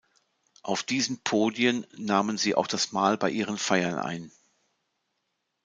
[0.63, 4.31] Auf diesen Podien nahmen sie auch das Mahl bei ihren Feiern ein.